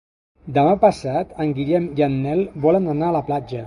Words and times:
Demà 0.55 0.71
passat 0.85 1.37
en 1.45 1.53
Guillem 1.61 1.87
i 2.01 2.09
en 2.09 2.19
Nel 2.27 2.45
volen 2.69 2.95
anar 2.99 3.11
a 3.13 3.21
la 3.23 3.27
platja. 3.33 3.59